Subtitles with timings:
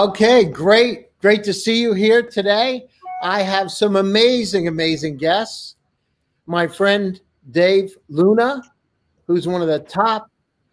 [0.00, 1.08] Okay, great.
[1.20, 2.88] Great to see you here today.
[3.22, 5.76] I have some amazing, amazing guests.
[6.46, 8.62] My friend Dave Luna,
[9.26, 10.30] who's one of the top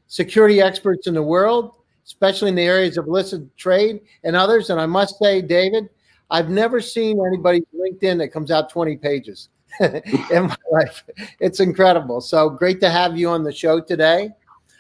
[0.07, 4.69] security experts in the world, especially in the areas of illicit trade and others.
[4.69, 5.89] And I must say, David,
[6.31, 9.49] I've never seen anybody LinkedIn that comes out 20 pages
[9.81, 11.03] in my life.
[11.41, 12.21] It's incredible.
[12.21, 14.29] So great to have you on the show today.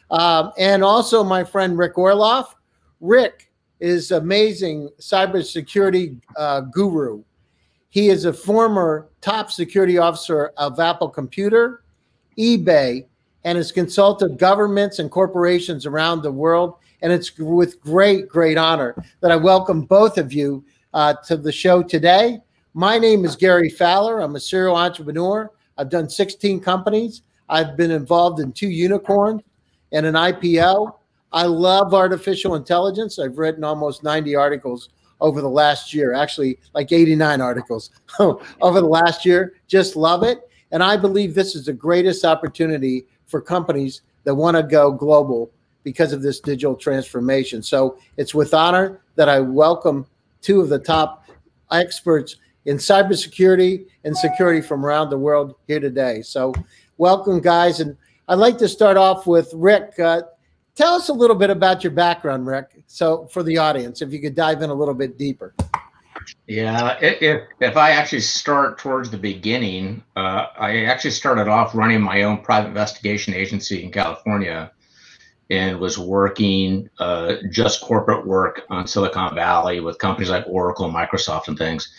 [0.09, 2.53] Um, and also my friend Rick Orloff.
[3.01, 3.46] Rick
[3.79, 7.23] is amazing cybersecurity uh, guru.
[7.89, 11.83] He is a former top security officer of Apple Computer,
[12.37, 13.05] eBay,
[13.43, 16.75] and has consulted governments and corporations around the world.
[17.01, 21.51] And it's with great, great honor that I welcome both of you uh, to the
[21.51, 22.39] show today.
[22.73, 24.19] My name is Gary Fowler.
[24.19, 25.51] I'm a serial entrepreneur.
[25.77, 27.21] I've done 16 companies.
[27.49, 29.41] I've been involved in two unicorns
[29.91, 30.93] and an IPO.
[31.31, 33.19] I love artificial intelligence.
[33.19, 34.89] I've written almost 90 articles
[35.19, 39.53] over the last year, actually, like 89 articles over the last year.
[39.67, 40.49] Just love it.
[40.71, 45.51] And I believe this is the greatest opportunity for companies that want to go global
[45.83, 47.63] because of this digital transformation.
[47.63, 50.05] So it's with honor that I welcome
[50.41, 51.25] two of the top
[51.71, 56.21] experts in cybersecurity and security from around the world here today.
[56.21, 56.53] So
[56.97, 57.79] welcome, guys.
[57.79, 57.95] And
[58.27, 59.97] I'd like to start off with Rick.
[59.97, 60.23] Uh,
[60.77, 62.83] tell us a little bit about your background, Rick.
[62.85, 65.53] So for the audience, if you could dive in a little bit deeper.
[66.45, 72.01] Yeah, if if I actually start towards the beginning, uh, I actually started off running
[72.01, 74.71] my own private investigation agency in California,
[75.49, 81.47] and was working uh, just corporate work on Silicon Valley with companies like Oracle, Microsoft,
[81.47, 81.93] and things,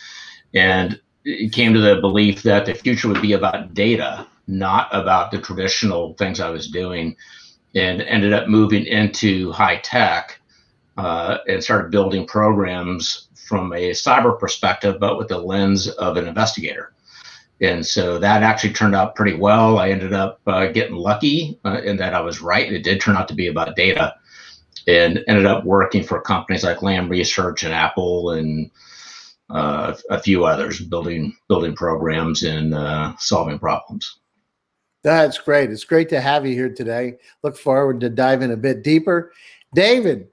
[0.55, 5.31] and it came to the belief that the future would be about data, not about
[5.31, 7.17] the traditional things I was doing,
[7.75, 10.41] and ended up moving into high tech
[10.97, 16.27] uh, and started building programs from a cyber perspective, but with the lens of an
[16.27, 16.93] investigator.
[17.61, 19.79] And so that actually turned out pretty well.
[19.79, 22.73] I ended up uh, getting lucky uh, in that I was right.
[22.73, 24.15] It did turn out to be about data
[24.87, 28.71] and ended up working for companies like Lam Research and Apple and
[29.51, 34.19] uh, a few others, building building programs and uh, solving problems.
[35.09, 35.71] That's great.
[35.71, 37.15] It's great to have you here today.
[37.43, 39.33] Look forward to diving a bit deeper.
[39.73, 40.29] David,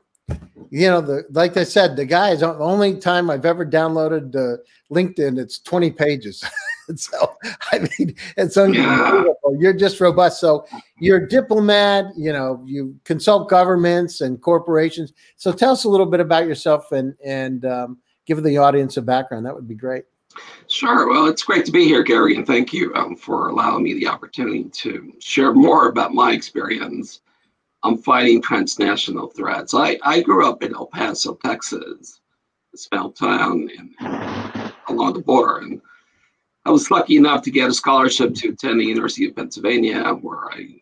[0.69, 4.35] you know, the like I said, the guy is the only time I've ever downloaded
[4.35, 4.58] uh,
[4.94, 5.40] LinkedIn.
[5.40, 6.44] It's 20 pages.
[6.97, 7.38] so
[7.72, 9.38] I mean, it's unbelievable.
[9.53, 9.58] Yeah.
[9.62, 10.41] You're just robust.
[10.41, 10.68] So
[11.00, 12.08] you're a diplomat.
[12.18, 15.14] You know, you consult governments and corporations.
[15.38, 19.02] So tell us a little bit about yourself and and um, give the audience a
[19.02, 19.46] background.
[19.46, 20.03] That would be great.
[20.68, 21.09] Sure.
[21.09, 24.07] Well, it's great to be here, Gary, and thank you um, for allowing me the
[24.07, 27.22] opportunity to share more about my experience
[27.85, 29.75] I'm fighting transnational threats.
[29.75, 32.19] I, I grew up in El Paso, Texas,
[32.73, 33.94] a small town in,
[34.88, 35.59] along the border.
[35.59, 35.79] And
[36.66, 40.52] I was lucky enough to get a scholarship to attend the University of Pennsylvania, where
[40.52, 40.81] I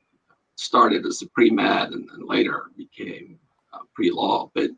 [0.55, 3.37] started as a pre-med and then later became
[3.73, 4.49] uh, pre-law.
[4.55, 4.69] But,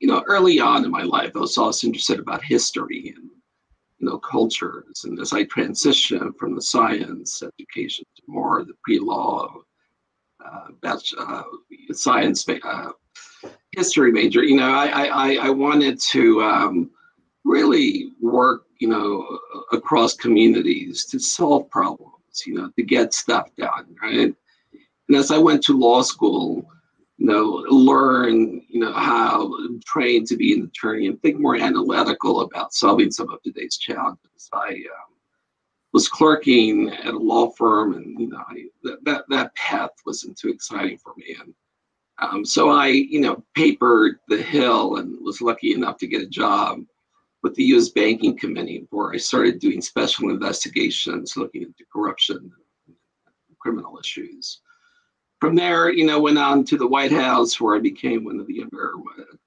[0.00, 3.28] you know, early on in my life, I was also interested about history and,
[3.98, 5.02] you know, cultures.
[5.04, 9.52] And as I transitioned from the science education to more the pre-law
[10.44, 11.42] uh, uh,
[11.92, 12.90] science uh,
[13.72, 16.90] history major, you know, I I, I wanted to um,
[17.44, 19.38] really work, you know,
[19.72, 24.34] across communities to solve problems, you know, to get stuff done, right?
[25.08, 26.70] And as I went to law school,
[27.18, 29.52] you know, learn, you know, how
[29.84, 34.48] train to be an attorney and think more analytical about solving some of today's challenges.
[34.52, 35.14] I um,
[35.92, 40.38] was clerking at a law firm, and you know, I, that, that that path wasn't
[40.38, 41.36] too exciting for me.
[41.40, 41.54] And
[42.20, 46.26] um, so I, you know, papered the hill and was lucky enough to get a
[46.26, 46.84] job
[47.42, 47.88] with the U.S.
[47.88, 52.52] Banking Committee, where I started doing special investigations, looking into corruption,
[53.58, 54.60] criminal issues.
[55.40, 58.46] From there, you know, went on to the White House, where I became one of
[58.48, 58.92] the younger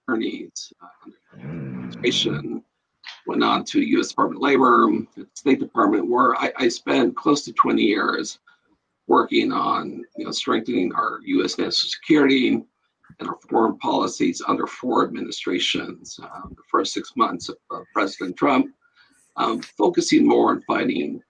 [0.08, 2.64] attorneys uh, under administration
[3.28, 4.10] went on to U.S.
[4.10, 4.90] Department of Labor,
[5.34, 8.40] State Department, where I, I spent close to 20 years
[9.08, 11.58] working on you know strengthening our U.S.
[11.58, 12.64] national security
[13.20, 16.20] and our foreign policies under four administrations.
[16.22, 18.68] Um, the first six months of uh, President Trump,
[19.36, 21.22] um, focusing more on fighting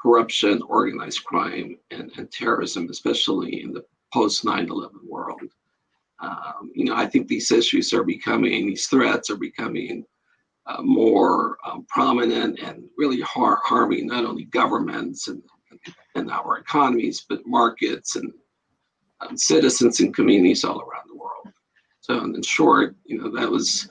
[0.00, 5.42] corruption, organized crime, and, and terrorism, especially in the post 9/11 world.
[6.20, 10.04] Um, you know, I think these issues are becoming, these threats are becoming
[10.66, 15.42] uh, more um, prominent and really har- harming not only governments and,
[16.14, 18.32] and our economies, but markets and
[19.20, 21.52] um, citizens and communities all around the world.
[22.00, 23.88] So, in short, you know, that was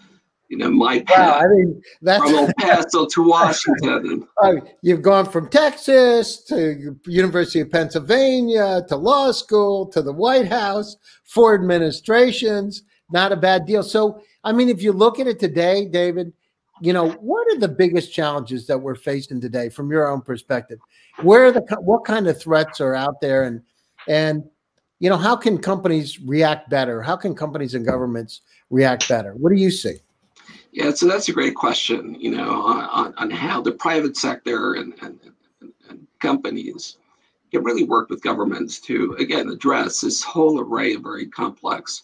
[0.50, 1.18] you know, my path.
[1.18, 4.28] Wow, I mean, that's from El Paso to Washington.
[4.44, 4.54] Uh,
[4.84, 10.96] you've gone from Texas to University of Pennsylvania to law school to the White House,
[11.24, 12.84] four administrations.
[13.10, 13.82] Not a bad deal.
[13.82, 16.34] So, I mean, if you look at it today, David,
[16.82, 20.78] you know, what are the biggest challenges that we're facing today from your own perspective?
[21.24, 23.62] Where are the what kind of threats are out there, and
[24.08, 24.44] and
[25.00, 27.02] you know, how can companies react better?
[27.02, 29.34] How can companies and governments react better?
[29.34, 29.98] What do you see?
[30.77, 32.15] Yeah, so that's a great question.
[32.19, 35.19] You know, on, on how the private sector and, and,
[35.89, 36.97] and companies
[37.51, 42.03] can really work with governments to again address this whole array of very complex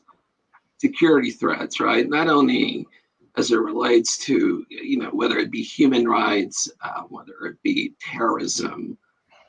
[0.79, 1.79] security threats.
[1.79, 2.87] Right, not only
[3.37, 7.93] as it relates to you know whether it be human rights, uh, whether it be
[8.01, 8.97] terrorism,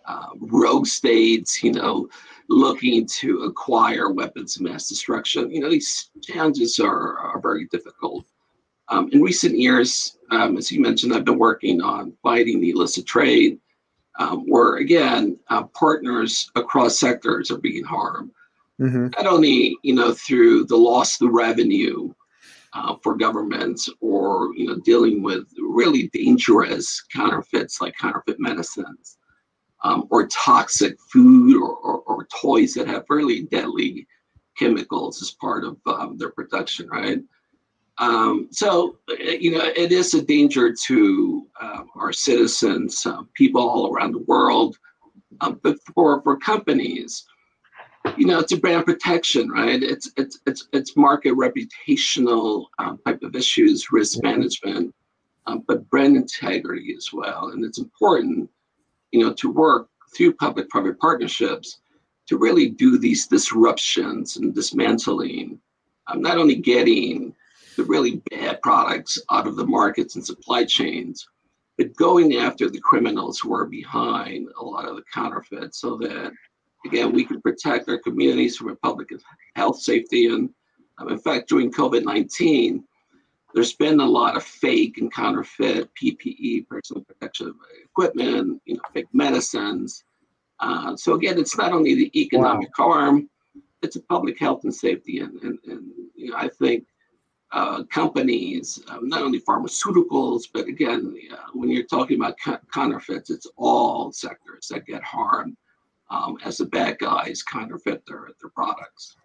[0.04, 2.10] uh, rogue states, you know,
[2.50, 5.50] looking to acquire weapons of mass destruction.
[5.50, 8.26] You know, these challenges are, are very difficult.
[8.94, 13.06] Um, in recent years, um, as you mentioned, I've been working on fighting the illicit
[13.06, 13.58] trade,
[14.20, 18.30] um, where again, uh, partners across sectors are being harmed.
[18.80, 19.08] Mm-hmm.
[19.16, 22.12] Not only, you know, through the loss of the revenue
[22.72, 29.18] uh, for governments, or you know, dealing with really dangerous counterfeits like counterfeit medicines,
[29.82, 34.06] um, or toxic food, or, or, or, toys that have really deadly
[34.56, 37.18] chemicals as part of um, their production, right?
[37.98, 43.60] Um, so, eh, you know, it is a danger to uh, our citizens, uh, people
[43.60, 44.76] all around the world.
[45.40, 47.24] Um, but for, for companies,
[48.16, 49.82] you know, it's a brand protection, right?
[49.82, 54.28] It's it's it's it's market reputational um, type of issues, risk mm-hmm.
[54.28, 54.94] management,
[55.46, 57.48] um, but brand integrity as well.
[57.48, 58.50] And it's important,
[59.12, 61.80] you know, to work through public-private partnerships
[62.26, 65.58] to really do these disruptions and dismantling,
[66.06, 67.34] um, not only getting
[67.76, 71.26] the really bad products out of the markets and supply chains,
[71.76, 76.32] but going after the criminals who are behind a lot of the counterfeits so that,
[76.86, 79.10] again, we can protect our communities from public
[79.56, 80.26] health safety.
[80.26, 80.50] And
[80.98, 82.84] um, in fact, during COVID 19,
[83.54, 87.54] there's been a lot of fake and counterfeit PPE, personal protection
[87.84, 90.04] equipment, you know, fake medicines.
[90.60, 92.86] Uh, so again, it's not only the economic wow.
[92.86, 93.30] harm,
[93.82, 95.20] it's a public health and safety.
[95.20, 96.86] And, and, and you know, I think
[97.54, 102.36] uh, companies, um, not only pharmaceuticals, but again, uh, when you're talking about
[102.72, 105.56] counterfeits, it's all sectors that get harmed
[106.10, 109.16] um, as the bad guys counterfeit their, their products.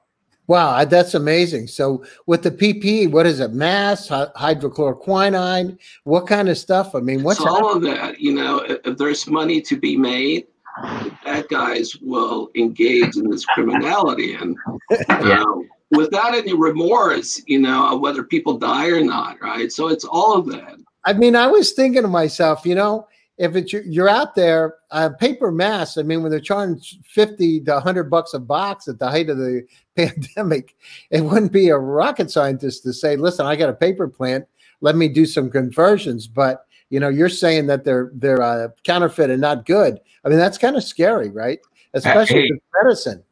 [0.45, 1.67] Wow, that's amazing.
[1.67, 3.51] So with the PP, what is it?
[3.51, 6.93] Mass, hydrochloroquine, what kind of stuff?
[6.93, 8.19] I mean, what's all of that?
[8.19, 10.45] You know, if, if there's money to be made,
[10.83, 14.55] the bad guys will engage in this criminality, and
[15.09, 15.43] yeah
[15.91, 19.71] without any remorse, you know, whether people die or not, right?
[19.71, 20.77] So it's all of that.
[21.05, 25.09] I mean, I was thinking to myself, you know, if it's you're out there, uh,
[25.17, 25.97] paper masks.
[25.97, 29.37] I mean, when they're charging fifty to hundred bucks a box at the height of
[29.37, 30.75] the pandemic,
[31.09, 34.45] it wouldn't be a rocket scientist to say, "Listen, I got a paper plant.
[34.81, 39.29] Let me do some conversions." But you know, you're saying that they're they're uh, counterfeit
[39.29, 40.01] and not good.
[40.25, 41.59] I mean, that's kind of scary, right?
[41.93, 43.23] Especially hey, medicine.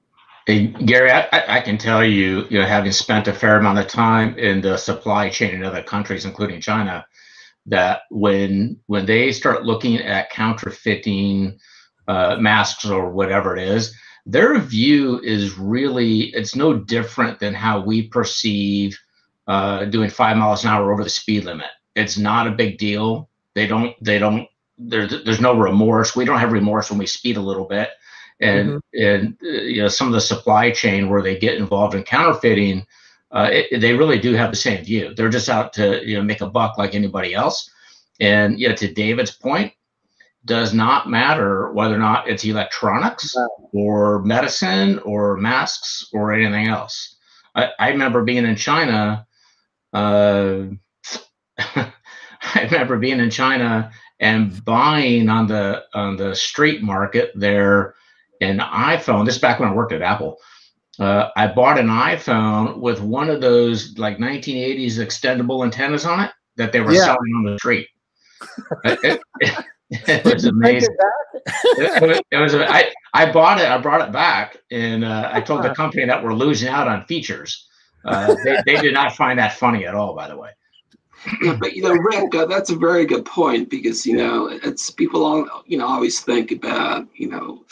[0.48, 3.88] Hey, Gary, I, I, can tell you, you know, having spent a fair amount of
[3.88, 7.06] time in the supply chain in other countries, including China,
[7.66, 11.60] that when when they start looking at counterfeiting
[12.08, 13.94] uh, masks or whatever it is,
[14.26, 18.98] their view is really it's no different than how we perceive
[19.48, 21.68] uh, doing five miles an hour over the speed limit.
[21.98, 23.30] It's not a big deal.
[23.54, 24.02] They don't.
[24.02, 24.48] They don't.
[24.78, 26.16] There's there's no remorse.
[26.16, 27.90] We don't have remorse when we speed a little bit
[28.40, 29.04] and mm-hmm.
[29.04, 32.86] and uh, you know some of the supply chain where they get involved in counterfeiting
[33.32, 35.14] uh, it, they really do have the same view.
[35.14, 37.70] They're just out to you know make a buck like anybody else.
[38.20, 39.74] And you know to david's point
[40.46, 43.36] does not matter whether or not it's electronics
[43.74, 47.18] or medicine or masks or anything else.
[47.54, 49.28] I, I remember being in china
[49.94, 50.64] uh,
[51.58, 57.96] i remember being in china and buying on the on the street market there
[58.42, 59.26] an iPhone.
[59.26, 60.38] This is back when I worked at Apple.
[61.00, 66.32] Uh, I bought an iPhone with one of those like 1980s extendable antennas on it
[66.56, 67.06] that they were yeah.
[67.06, 67.88] selling on the street.
[68.84, 70.96] it, it, it, was amazing.
[71.46, 72.56] It, it, was.
[72.56, 73.68] I I bought it.
[73.68, 77.06] I brought it back, and uh, I told the company that we're losing out on
[77.06, 77.68] features.
[78.04, 80.50] Uh, they, they did not find that funny at all, by the way.
[81.42, 84.90] Yeah, but you know, Rick, uh, that's a very good point because you know it's
[84.90, 87.66] people all you know always think about you know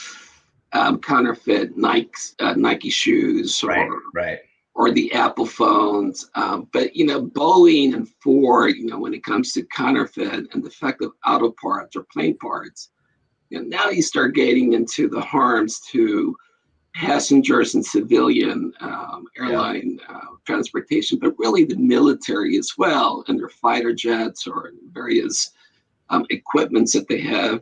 [0.73, 4.39] um, counterfeit Nike uh, Nike shoes or right, right.
[4.73, 6.29] or the Apple phones.
[6.35, 10.63] Um, but you know, Boeing and Ford, you know, when it comes to counterfeit and
[10.63, 12.89] defective auto parts or plane parts,
[13.49, 16.35] you know, now you start getting into the harms to
[16.95, 20.15] passengers and civilian um, airline yeah.
[20.15, 25.51] uh, transportation, but really the military as well, and their fighter jets or various
[26.09, 27.61] um, equipments that they have.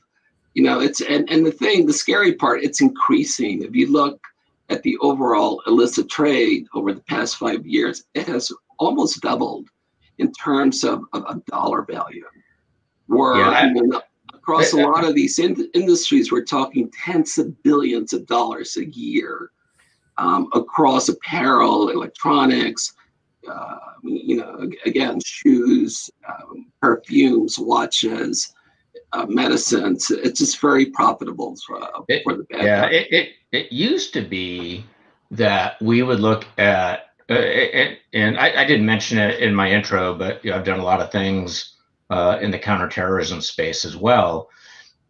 [0.53, 3.63] You know, it's and, and the thing, the scary part, it's increasing.
[3.63, 4.21] If you look
[4.69, 9.69] at the overall illicit trade over the past five years, it has almost doubled
[10.19, 12.25] in terms of, of, of dollar value.
[13.07, 14.01] Where yeah, know,
[14.33, 18.85] across a lot of these in- industries, we're talking tens of billions of dollars a
[18.85, 19.51] year
[20.17, 22.93] um, across apparel, electronics,
[23.49, 28.53] uh, you know, again, shoes, um, perfumes, watches,
[29.13, 30.11] uh, medicines.
[30.11, 31.79] It's just very profitable for,
[32.09, 32.63] it, for the bad.
[32.63, 34.83] Yeah, it, it, it used to be
[35.31, 39.71] that we would look at, uh, and, and I, I, didn't mention it in my
[39.71, 41.75] intro, but you know, I've done a lot of things
[42.09, 44.49] uh, in the counterterrorism space as well.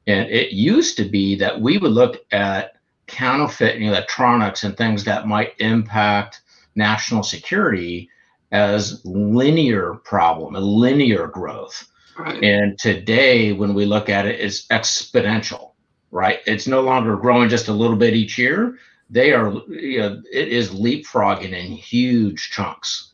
[0.05, 2.75] And it used to be that we would look at
[3.07, 6.41] counterfeit electronics and things that might impact
[6.75, 8.09] national security
[8.51, 11.87] as linear problem, a linear growth.
[12.17, 12.43] Right.
[12.43, 15.71] And today, when we look at it, it's exponential,
[16.11, 16.39] right?
[16.45, 18.77] It's no longer growing just a little bit each year.
[19.09, 23.13] They are, you know, it is leapfrogging in huge chunks.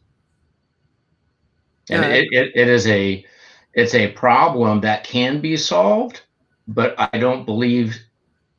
[1.90, 3.26] And it, it, it is a,
[3.74, 6.22] it's a problem that can be solved,
[6.68, 7.98] but I don't believe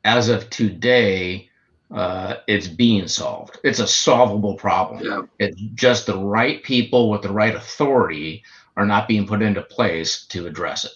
[0.03, 1.49] as of today
[1.93, 3.59] uh, it's being solved.
[3.63, 5.03] It's a solvable problem.
[5.03, 5.21] Yeah.
[5.39, 8.43] It's just the right people with the right authority
[8.81, 10.91] are not being put into place to address it.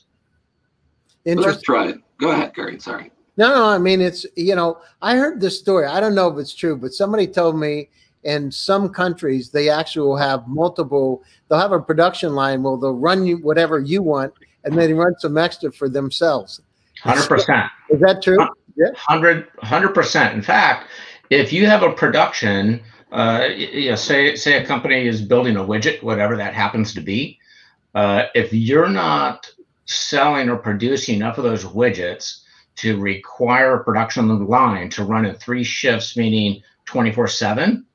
[1.40, 1.98] Let's try it.
[2.20, 2.80] Go ahead, Gary.
[2.80, 3.12] Sorry.
[3.38, 5.86] No, no, I mean it's you know, I heard this story.
[5.86, 7.90] I don't know if it's true, but somebody told me
[8.24, 12.94] in some countries they actually will have multiple they'll have a production line where they'll
[12.94, 16.62] run you whatever you want and then run some extra for themselves.
[17.02, 17.66] Hundred percent.
[17.90, 18.40] Is that true?
[18.78, 18.92] Yeah.
[19.08, 20.34] 100 percent.
[20.34, 20.88] In fact,
[21.30, 25.64] if you have a production, uh, you know, say say a company is building a
[25.64, 27.40] widget, whatever that happens to be,
[27.96, 29.50] uh, if you're not
[29.86, 32.42] selling or producing enough of those widgets
[32.76, 37.86] to require a production line to run in three shifts, meaning 24 seven.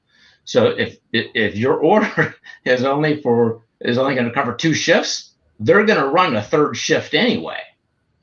[0.45, 5.33] So if, if your order is only for, is only going to cover two shifts,
[5.61, 7.61] they're going to run a third shift anyway.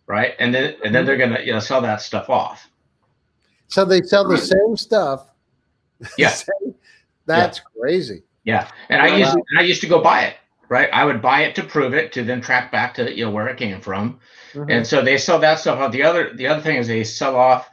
[0.07, 0.33] Right.
[0.39, 2.69] And then, and then they're going to, you know, sell that stuff off.
[3.67, 5.27] So they sell the same stuff.
[6.17, 6.33] Yeah.
[7.27, 7.79] That's yeah.
[7.79, 8.23] crazy.
[8.45, 8.71] Yeah.
[8.89, 10.37] And I used, I used to go buy it
[10.69, 10.89] right?
[10.91, 13.47] I would buy it to prove it, to then track back to you know where
[13.47, 14.19] it came from,
[14.53, 14.69] mm-hmm.
[14.69, 15.91] and so they sell that stuff off.
[15.91, 17.69] The other the other thing is they sell off,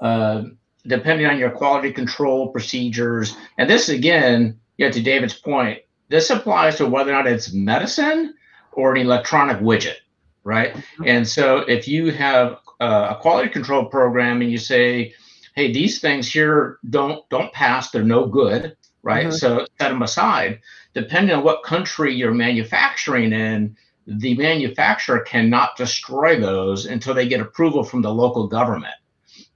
[0.00, 0.44] uh,
[0.86, 3.36] depending on your quality control procedures.
[3.58, 7.52] And this again, you know, to David's point, this applies to whether or not it's
[7.52, 8.34] medicine
[8.72, 9.96] or an electronic widget,
[10.42, 10.72] right?
[10.74, 11.04] Mm-hmm.
[11.06, 15.14] And so if you have uh, a quality control program and you say,
[15.54, 19.26] hey, these things here don't don't pass, they're no good, right?
[19.26, 19.36] Mm-hmm.
[19.36, 20.60] So set them aside
[20.94, 27.40] depending on what country you're manufacturing in, the manufacturer cannot destroy those until they get
[27.40, 28.94] approval from the local government.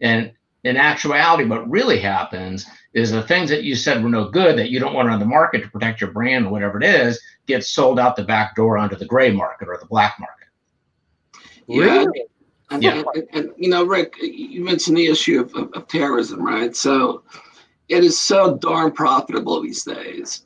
[0.00, 0.32] And
[0.64, 4.70] in actuality, what really happens is the things that you said were no good that
[4.70, 7.64] you don't want on the market to protect your brand or whatever it is get
[7.64, 10.48] sold out the back door onto the gray market or the black market.
[11.68, 12.06] Yeah.
[12.70, 13.02] And, yeah.
[13.14, 16.74] And, and, you know, Rick, you mentioned the issue of, of, of terrorism, right?
[16.74, 17.22] So
[17.88, 20.44] it is so darn profitable these days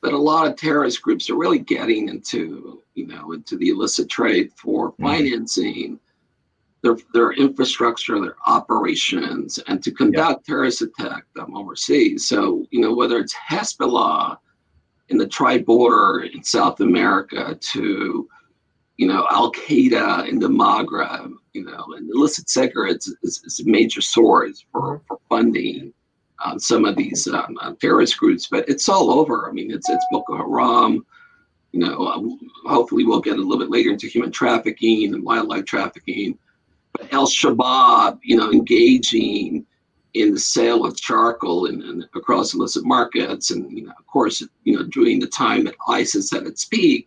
[0.00, 4.08] but a lot of terrorist groups are really getting into you know into the illicit
[4.08, 5.04] trade for mm-hmm.
[5.04, 6.00] financing
[6.82, 10.52] their their infrastructure, their operations, and to conduct yeah.
[10.52, 12.26] terrorist attack um, overseas.
[12.26, 14.38] So you know whether it's Hezbollah
[15.08, 18.28] in the tri-border in South America to
[18.96, 23.68] you know Al Qaeda in the Maghreb, you know, and illicit cigarettes is, is a
[23.68, 25.06] major source for, mm-hmm.
[25.08, 25.92] for funding
[26.40, 29.48] on some of these um, uh, terrorist groups, but it's all over.
[29.48, 31.04] I mean, it's it's Boko Haram.
[31.72, 35.64] You know, uh, hopefully we'll get a little bit later into human trafficking and wildlife
[35.64, 36.38] trafficking.
[36.92, 39.66] But El Shabaab, you know, engaging
[40.14, 44.42] in the sale of charcoal and, and across illicit markets, and you know, of course,
[44.64, 47.06] you know, during the time that ISIS had its peak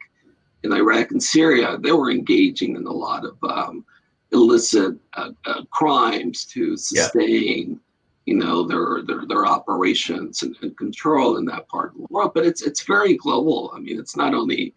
[0.63, 3.83] in Iraq and Syria, they were engaging in a lot of um,
[4.31, 7.71] illicit uh, uh, crimes to sustain.
[7.71, 7.77] Yeah
[8.25, 12.31] you know their their, their operations and, and, control in that part of the world
[12.35, 14.73] but it's it's very global i mean it's not only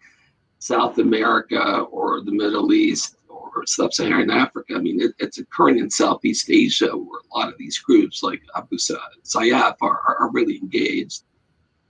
[0.59, 5.89] south america or the middle east or sub-saharan africa i mean it, it's occurring in
[5.89, 11.23] southeast asia where a lot of these groups like abu sayyaf are, are really engaged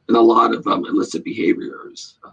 [0.09, 2.17] in a lot of um, illicit behaviors.
[2.23, 2.29] Uh,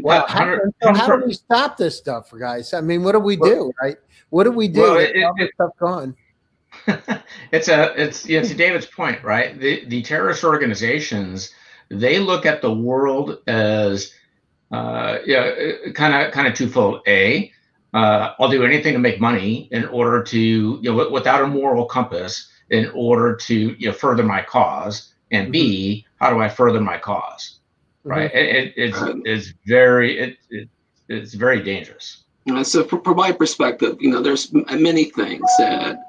[0.00, 2.72] well, how, so how do we stop this stuff, guys?
[2.72, 3.96] I mean, what do we do, right?
[4.30, 4.80] What do we do?
[4.80, 6.16] Well, it, it, stuff gone.
[7.52, 9.58] it's a it's yeah, to David's point, right?
[9.58, 11.52] The the terrorist organizations
[11.88, 14.12] they look at the world as
[14.72, 15.52] uh, yeah,
[15.94, 17.02] kind of kind of twofold.
[17.06, 17.52] A,
[17.94, 21.86] uh, I'll do anything to make money in order to you know without a moral
[21.86, 25.12] compass in order to you know further my cause.
[25.32, 26.24] And B, mm-hmm.
[26.24, 27.58] how do I further my cause?
[28.04, 28.32] Right?
[28.32, 28.38] Mm-hmm.
[28.38, 30.68] It, it, it's it's very it, it
[31.08, 32.24] it's very dangerous.
[32.62, 36.05] So, from my perspective, you know, there's many things that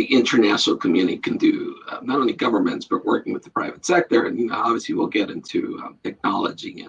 [0.00, 4.24] the international community can do, uh, not only governments, but working with the private sector.
[4.24, 6.86] And, you know, obviously we'll get into um, technology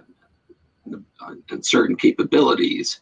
[0.86, 3.02] and, uh, and, certain capabilities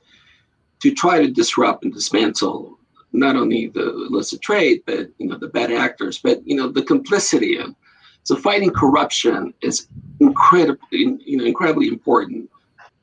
[0.80, 2.80] to try to disrupt and dismantle
[3.14, 6.82] not only the illicit trade, but, you know, the bad actors, but, you know, the
[6.82, 7.58] complicity.
[7.58, 7.76] And
[8.24, 9.90] so fighting corruption is
[10.20, 12.50] incredibly, you know, incredibly important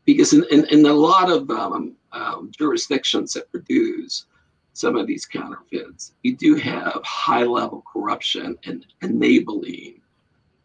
[0.04, 4.26] because in, in, in a lot of um, um, jurisdictions that produce
[4.76, 10.02] some of these counterfeits, you do have high level corruption and enabling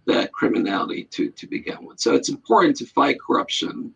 [0.05, 1.97] that criminality to, to begin with.
[1.97, 3.93] So it's important to fight corruption.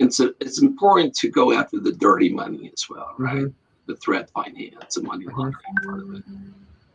[0.00, 3.36] And so it's important to go after the dirty money as well, right?
[3.36, 3.86] Mm-hmm.
[3.86, 5.38] The threat finance, the money mm-hmm.
[5.38, 5.88] laundering mm-hmm.
[5.88, 6.24] part of it.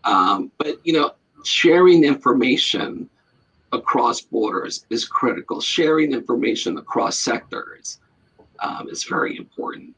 [0.03, 1.11] Um, but, you know,
[1.45, 3.09] sharing information
[3.71, 5.61] across borders is critical.
[5.61, 7.99] Sharing information across sectors
[8.59, 9.95] um, is very important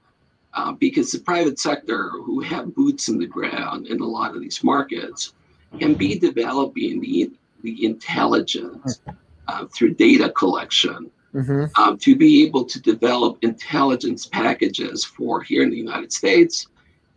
[0.53, 4.41] uh, because the private sector, who have boots in the ground in a lot of
[4.41, 5.33] these markets,
[5.79, 7.31] can be developing the,
[7.63, 9.01] the intelligence
[9.47, 11.65] uh, through data collection mm-hmm.
[11.81, 16.67] um, to be able to develop intelligence packages for here in the United States,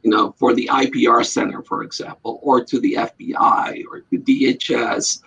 [0.03, 5.23] you know, for the IPR Center, for example, or to the FBI or to DHS,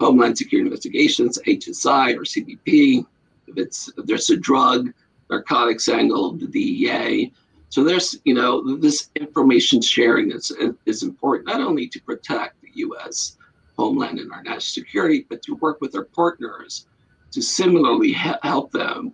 [0.00, 3.04] Homeland Security Investigations, HSI, or CBP.
[3.48, 4.92] If it's if there's a drug,
[5.28, 7.32] narcotics angle, the DEA,
[7.70, 10.52] so there's, you know, this information sharing is,
[10.86, 13.38] is important, not only to protect the U.S.
[13.78, 16.86] homeland and our national security, but to work with our partners
[17.30, 19.12] to similarly help them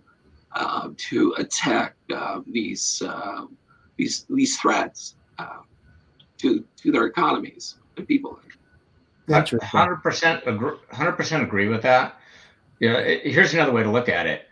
[0.53, 3.45] uh, to attack uh, these, uh,
[3.95, 5.59] these, these threats uh,
[6.39, 8.39] to, to their economies and people.
[9.27, 10.43] That's Hundred percent,
[10.91, 12.15] hundred percent agree with that.
[12.79, 14.46] Yeah, here's another way to look at it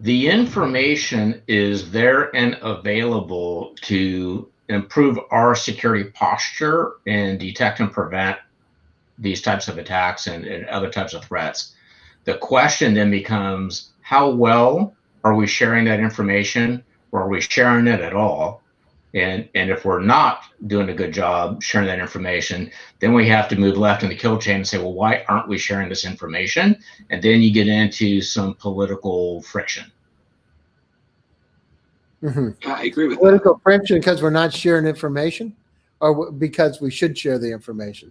[0.00, 8.38] the information is there and available to improve our security posture and detect and prevent
[9.18, 11.74] these types of attacks and, and, other types of threats.
[12.24, 17.88] The question then becomes how well are we sharing that information or are we sharing
[17.88, 18.62] it at all?
[19.14, 23.48] And, and if we're not doing a good job sharing that information, then we have
[23.48, 26.04] to move left in the kill chain and say, well, why aren't we sharing this
[26.04, 26.78] information?
[27.08, 29.90] And then you get into some political friction.
[32.22, 32.48] Mm-hmm.
[32.62, 33.62] Yeah, I agree with political that.
[33.62, 35.54] friction because we're not sharing information,
[36.00, 38.10] or because we should share the information.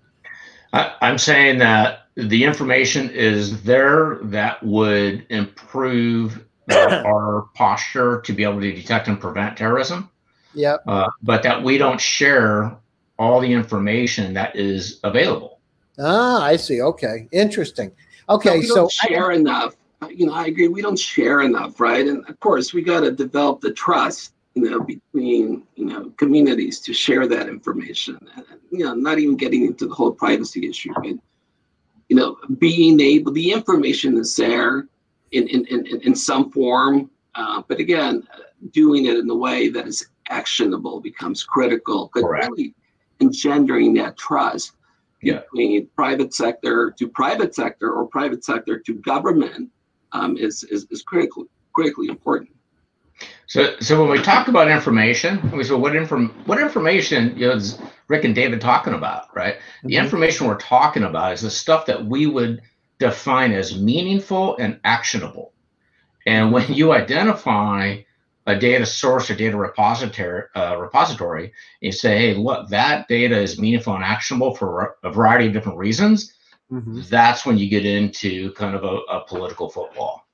[0.73, 8.43] I, I'm saying that the information is there that would improve our posture to be
[8.43, 10.09] able to detect and prevent terrorism.
[10.53, 10.77] Yeah.
[10.87, 12.77] Uh, but that we don't share
[13.19, 15.59] all the information that is available.
[15.99, 16.81] Ah, I see.
[16.81, 17.91] Okay, interesting.
[18.29, 19.75] Okay, so, so share I, enough.
[20.09, 20.67] You know, I agree.
[20.67, 22.05] We don't share enough, right?
[22.05, 26.79] And of course, we got to develop the trust, you know, between you know communities
[26.81, 28.19] to share that information.
[28.35, 31.15] And, you know, not even getting into the whole privacy issue, but
[32.09, 34.87] you know, being able, the information is there
[35.31, 38.27] in in in, in some form, uh, but again,
[38.71, 42.09] doing it in a way that is actionable becomes critical.
[42.13, 42.73] But really
[43.19, 44.73] engendering that trust
[45.21, 45.39] yeah.
[45.39, 49.71] between private sector to private sector or private sector to government
[50.11, 52.51] um, is, is, is critically, critically important.
[53.47, 57.53] So, so when we talk about information, we say, what inform, what information you know,
[57.53, 59.55] is Rick and David talking about, right?
[59.55, 59.87] Mm-hmm.
[59.87, 62.61] The information we're talking about is the stuff that we would
[62.99, 65.53] define as meaningful and actionable.
[66.25, 68.01] And when you identify
[68.47, 73.59] a data source or data repository, uh, repository, you say, hey, look, that data is
[73.59, 76.33] meaningful and actionable for a variety of different reasons.
[76.71, 77.01] Mm-hmm.
[77.09, 80.25] That's when you get into kind of a, a political football.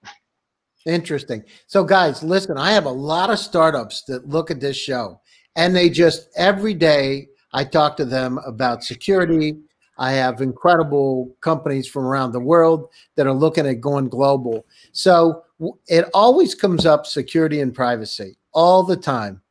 [0.85, 1.43] Interesting.
[1.67, 5.19] So, guys, listen, I have a lot of startups that look at this show,
[5.55, 9.55] and they just every day I talk to them about security.
[9.97, 14.65] I have incredible companies from around the world that are looking at going global.
[14.91, 15.43] So,
[15.87, 19.41] it always comes up security and privacy all the time.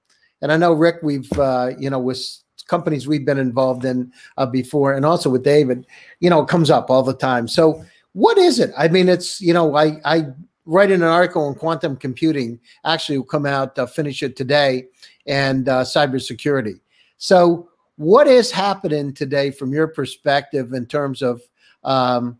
[0.42, 2.18] And I know Rick, we've uh, you know with
[2.66, 5.86] companies we've been involved in uh, before, and also with David,
[6.20, 7.46] you know, it comes up all the time.
[7.46, 8.70] So what is it?
[8.76, 10.26] I mean, it's you know, I I
[10.64, 12.60] write in an article on quantum computing.
[12.84, 14.86] Actually, will come out, uh, finish it today,
[15.26, 16.80] and uh, cybersecurity.
[17.18, 21.42] So, what is happening today from your perspective in terms of
[21.84, 22.38] um,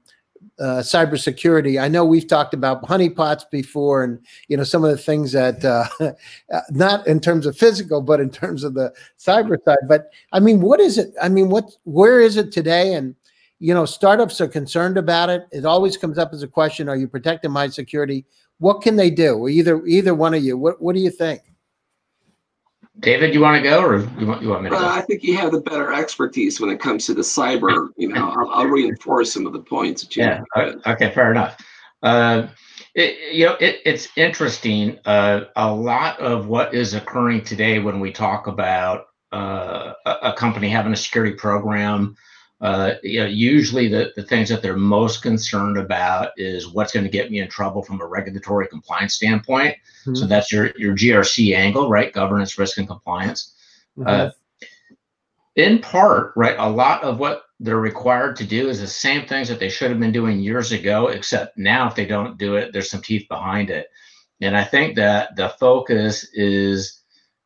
[0.58, 1.80] uh, cybersecurity.
[1.80, 5.64] I know we've talked about honeypots before, and you know some of the things that
[5.64, 6.12] uh,
[6.70, 9.78] not in terms of physical, but in terms of the cyber side.
[9.88, 11.14] But I mean, what is it?
[11.20, 12.94] I mean, what where is it today?
[12.94, 13.14] And
[13.58, 15.46] you know, startups are concerned about it.
[15.52, 18.26] It always comes up as a question: Are you protecting my security?
[18.58, 19.48] What can they do?
[19.48, 20.56] Either either one of you.
[20.56, 21.42] What what do you think?
[23.00, 24.76] David, you want to go, or you want you want me to?
[24.76, 27.88] Well, I think you have the better expertise when it comes to the cyber.
[27.96, 30.24] You know, I'll, I'll reinforce some of the points that you.
[30.24, 30.42] Yeah.
[30.87, 31.11] Okay.
[31.11, 31.57] Fair enough.
[32.02, 32.48] Uh,
[32.94, 34.98] it, you know, it, it's interesting.
[35.07, 40.33] Uh, a lot of what is occurring today when we talk about uh, a, a,
[40.35, 42.14] company having a security program,
[42.62, 47.03] uh, you know, usually the, the things that they're most concerned about is what's going
[47.03, 49.77] to get me in trouble from a regulatory compliance standpoint.
[50.03, 50.14] Mm-hmm.
[50.14, 52.12] So that's your your GRC angle, right?
[52.12, 53.55] Governance, risk, and compliance.
[53.98, 54.09] Mm-hmm.
[54.09, 54.31] Uh,
[55.57, 59.48] in part, right, a lot of what they're required to do is the same things
[59.48, 62.72] that they should have been doing years ago, except now if they don't do it,
[62.72, 63.88] there's some teeth behind it.
[64.40, 67.01] And I think that the focus is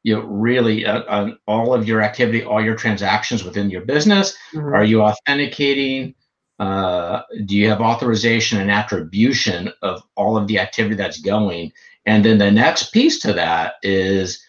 [0.07, 4.38] you know really uh, on all of your activity, all your transactions within your business.
[4.55, 4.73] Mm-hmm.
[4.73, 6.14] Are you authenticating?
[6.61, 11.73] Uh, do you have authorization and attribution of all of the activity that's going?
[12.07, 14.40] And then the next piece to that is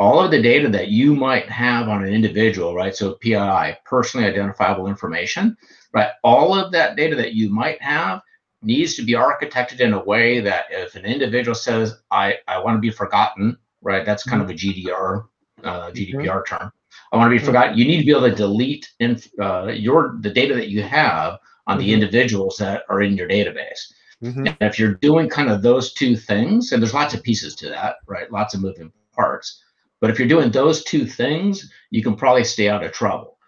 [0.00, 2.94] all of the data that you might have on an individual, right?
[2.94, 5.56] So PII, personally identifiable information,
[5.94, 6.10] right?
[6.24, 8.22] All of that data that you might have
[8.60, 12.76] needs to be architected in a way that if an individual says, I, I want
[12.76, 14.04] to be forgotten, right?
[14.04, 15.24] That's kind of a GDR,
[15.64, 16.56] uh, GDPR mm-hmm.
[16.56, 16.72] term.
[17.12, 17.46] I want to be mm-hmm.
[17.46, 17.78] forgotten.
[17.78, 21.38] You need to be able to delete in, uh, your the data that you have
[21.66, 21.86] on mm-hmm.
[21.86, 23.92] the individuals that are in your database.
[24.22, 24.46] Mm-hmm.
[24.46, 27.68] And if you're doing kind of those two things, and there's lots of pieces to
[27.68, 28.30] that, right?
[28.32, 29.62] Lots of moving parts.
[30.00, 33.38] But if you're doing those two things, you can probably stay out of trouble.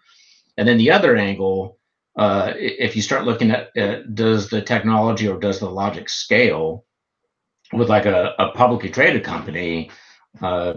[0.57, 1.77] And then the other angle,
[2.17, 6.85] uh, if you start looking at uh, does the technology or does the logic scale
[7.71, 9.89] with like a, a publicly traded company,
[10.41, 10.73] uh,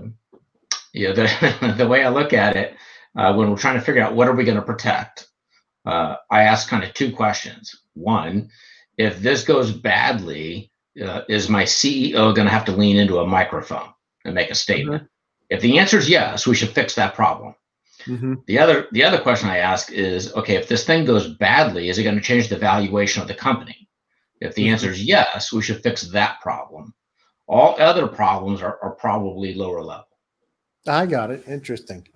[0.92, 2.76] you know, the, the way I look at it,
[3.16, 5.28] uh, when we're trying to figure out what are we going to protect,
[5.84, 7.74] uh, I ask kind of two questions.
[7.94, 8.50] One,
[8.96, 10.70] if this goes badly,
[11.02, 13.88] uh, is my CEO going to have to lean into a microphone
[14.24, 15.02] and make a statement?
[15.02, 15.56] Mm-hmm.
[15.56, 17.54] If the answer is yes, we should fix that problem.
[18.06, 18.34] Mm-hmm.
[18.46, 21.98] The other the other question I ask is, okay, if this thing goes badly, is
[21.98, 23.88] it going to change the valuation of the company?
[24.40, 24.72] If the mm-hmm.
[24.72, 26.94] answer is yes, we should fix that problem.
[27.48, 30.06] All other problems are, are probably lower level.
[30.86, 31.44] I got it.
[31.46, 32.06] Interesting.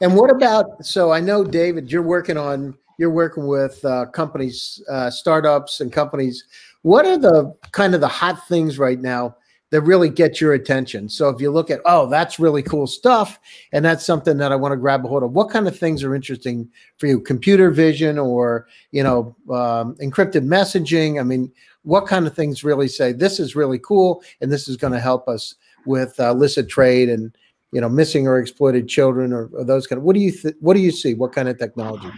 [0.00, 0.84] And what about?
[0.84, 5.90] So I know, David, you're working on you're working with uh, companies, uh, startups, and
[5.90, 6.44] companies.
[6.82, 9.36] What are the kind of the hot things right now
[9.70, 11.08] that really get your attention?
[11.08, 13.40] So if you look at, oh, that's really cool stuff,
[13.72, 15.32] and that's something that I want to grab a hold of.
[15.32, 16.68] What kind of things are interesting
[16.98, 17.20] for you?
[17.20, 21.18] Computer vision, or you know, um, encrypted messaging.
[21.18, 21.50] I mean,
[21.82, 25.00] what kind of things really say this is really cool, and this is going to
[25.00, 25.54] help us
[25.86, 27.36] with uh, illicit trade and
[27.72, 30.74] you know missing or exploited children or, or those kind of what do you what
[30.74, 32.10] do you see what kind of technology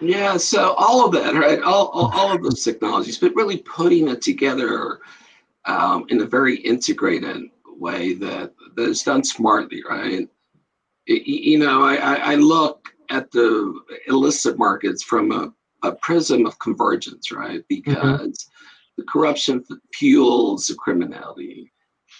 [0.00, 1.62] yeah, so all of that, right?
[1.62, 5.00] All, all, all of those technologies, but really putting it together
[5.64, 10.28] um, in a very integrated way that, that is done smartly, right?
[11.06, 13.74] It, you know, I, I look at the
[14.08, 15.52] illicit markets from a,
[15.82, 17.60] a prism of convergence, right?
[17.60, 17.64] Mm-hmm.
[17.68, 18.55] Because mm-hmm.
[18.96, 21.72] The corruption fuels the criminality.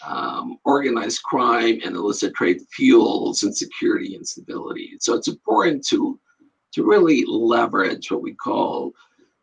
[0.07, 4.97] Um, organized crime and illicit trade fuels insecurity and stability.
[5.01, 6.19] So it's important to
[6.73, 8.93] to really leverage what we call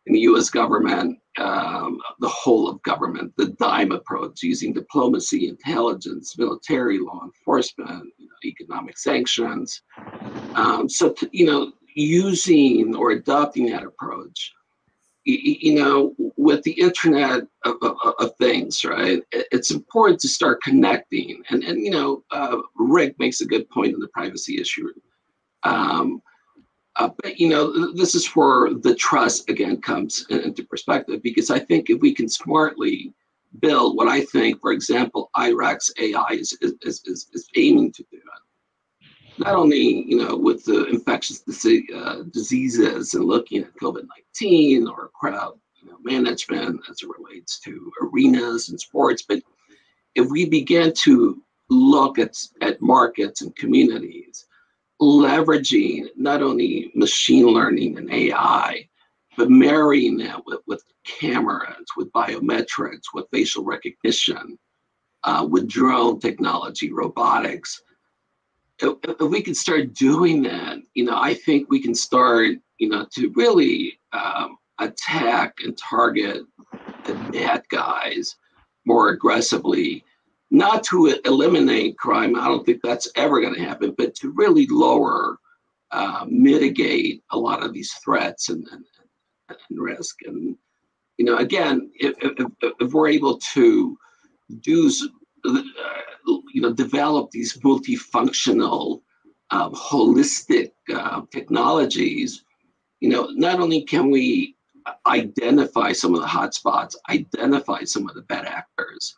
[0.06, 6.38] in the US government, um, the whole of government, the DIME approach, using diplomacy, intelligence,
[6.38, 9.82] military, law enforcement, you know, economic sanctions.
[10.54, 14.52] Um, so, to, you know, using or adopting that approach,
[15.24, 19.22] you, know, with the Internet of, of, of, things, right?
[19.32, 21.42] It's important to start connecting.
[21.48, 24.88] And, and you know, uh, Rick makes a good point on the privacy issue.
[25.62, 26.20] Um,
[26.96, 31.58] uh, but you know, this is where the trust again comes into perspective because I
[31.58, 33.12] think if we can smartly
[33.60, 38.20] build what I think, for example, IREX AI is is, is, is aiming to do,
[39.38, 41.42] not only you know with the infectious
[41.94, 47.60] uh, diseases and looking at COVID nineteen or crowd you know, management as it relates
[47.60, 49.42] to arenas and sports, but
[50.14, 54.46] if we begin to look at at markets and communities
[55.00, 58.88] leveraging not only machine learning and AI
[59.36, 64.58] but marrying that with, with cameras, with biometrics, with facial recognition,
[65.24, 67.82] uh, with drone technology, robotics.
[68.80, 73.06] If, we can start doing that, you know, I think we can start, you know,
[73.12, 76.42] to really um, attack and target
[77.04, 78.36] the bad guys
[78.84, 80.04] more aggressively,
[80.50, 82.36] not to eliminate crime.
[82.36, 85.38] I don't think that's ever going to happen, but to really lower,
[85.90, 88.84] uh, mitigate a lot of these threats and, and,
[89.70, 90.16] and risk.
[90.26, 90.56] And
[91.16, 92.48] you know, again, if, if,
[92.80, 93.96] if we're able to
[94.60, 94.90] do,
[95.44, 99.02] you know, develop these multifunctional,
[99.50, 102.44] um, holistic uh, technologies,
[103.00, 104.56] you know, not only can we
[105.06, 109.14] identify some of the hotspots, identify some of the bad actors.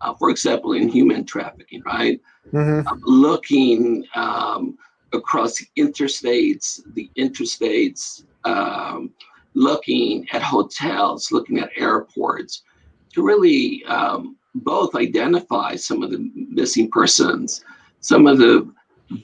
[0.00, 2.20] Uh, for example, in human trafficking, right?
[2.52, 2.86] Mm-hmm.
[2.86, 4.78] Um, looking um,
[5.12, 9.10] across the interstates, the interstates, um,
[9.54, 12.62] looking at hotels, looking at airports,
[13.14, 17.64] to really um, both identify some of the missing persons,
[18.00, 18.70] some of the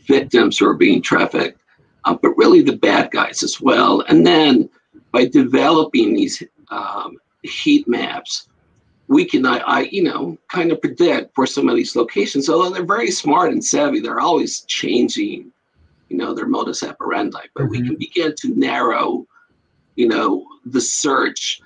[0.07, 1.61] victims who are being trafficked,
[2.05, 4.01] uh, but really the bad guys as well.
[4.09, 4.69] And then
[5.13, 8.49] by developing these um, heat maps,
[9.09, 12.49] we can, I, I, you know, kind of predict for some of these locations.
[12.49, 15.53] Although they're very smart and savvy, they're always changing,
[16.09, 17.41] you know, their modus operandi.
[17.55, 17.71] But mm-hmm.
[17.71, 19.27] we can begin to narrow
[19.97, 21.61] you know, the search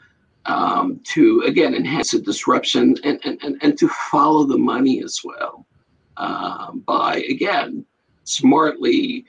[0.47, 5.21] um, to again enhance the disruption and, and, and, and to follow the money as
[5.25, 5.67] well
[6.17, 7.85] um, by again
[8.25, 9.25] smartly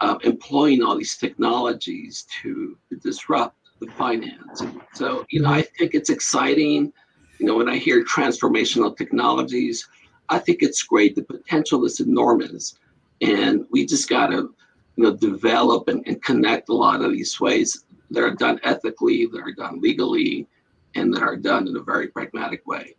[0.00, 4.62] uh, employing all these technologies to, to disrupt the finance.
[4.94, 6.92] So you know, I think it's exciting.
[7.38, 9.88] You know, when I hear transformational technologies,
[10.28, 11.14] I think it's great.
[11.14, 12.76] The potential is enormous,
[13.20, 14.54] and we just got to
[14.96, 19.26] you know develop and, and connect a lot of these ways that are done ethically,
[19.26, 20.46] that are done legally,
[20.94, 22.94] and that are done in a very pragmatic way.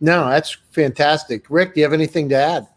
[0.00, 1.46] No, that's fantastic.
[1.48, 2.68] Rick, do you have anything to add?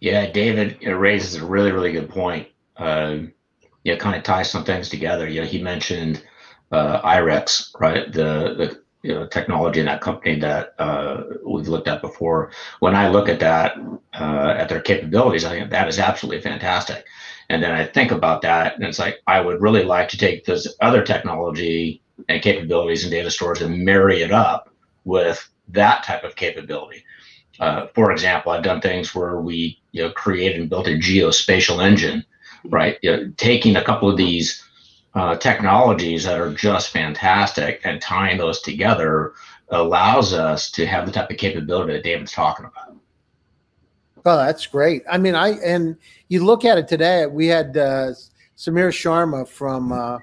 [0.00, 2.48] Yeah, David raises a really, really good point.
[2.76, 3.18] Uh,
[3.84, 5.28] yeah, kind of ties some things together.
[5.28, 6.22] You know, he mentioned
[6.72, 8.12] uh, IREX, right?
[8.12, 12.50] The the you know, technology in that company that uh, we've looked at before.
[12.80, 13.76] When I look at that,
[14.18, 17.04] uh, at their capabilities, I think that is absolutely fantastic.
[17.48, 20.44] And then I think about that, and it's like I would really like to take
[20.44, 24.70] this other technology and capabilities and data stores and marry it up
[25.04, 27.04] with that type of capability.
[27.60, 31.84] Uh, for example, I've done things where we you know created and built a geospatial
[31.84, 32.24] engine,
[32.64, 32.98] right?
[33.02, 34.62] You know, taking a couple of these
[35.14, 39.32] uh, technologies that are just fantastic and tying those together
[39.70, 42.94] allows us to have the type of capability that David's talking about.
[44.26, 45.04] Oh, that's great.
[45.08, 45.96] I mean, I and
[46.28, 47.26] you look at it today.
[47.26, 48.12] We had uh,
[48.56, 50.18] Samir Sharma from uh,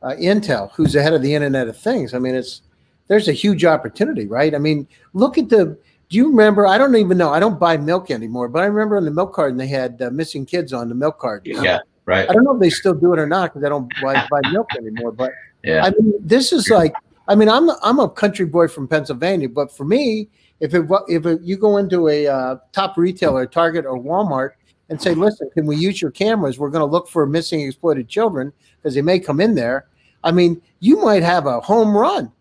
[0.00, 2.14] uh, Intel, who's the head of the Internet of Things.
[2.14, 2.62] I mean, it's
[3.08, 4.54] there's a huge opportunity, right?
[4.54, 5.76] I mean, look at the.
[6.08, 6.68] Do you remember?
[6.68, 7.30] I don't even know.
[7.30, 10.10] I don't buy milk anymore, but I remember on the milk carton they had uh,
[10.10, 11.62] missing kids on the milk carton.
[11.62, 12.30] Yeah, right.
[12.30, 14.50] I don't know if they still do it or not because I don't buy, buy
[14.52, 15.10] milk anymore.
[15.10, 15.32] But
[15.64, 16.94] yeah, I mean, this is like.
[17.26, 21.26] I mean, I'm I'm a country boy from Pennsylvania, but for me, if it, if
[21.26, 24.52] it, you go into a uh, top retailer, Target or Walmart,
[24.88, 26.58] and say, "Listen, can we use your cameras?
[26.58, 29.86] We're going to look for missing exploited children because they may come in there."
[30.24, 32.32] I mean, you might have a home run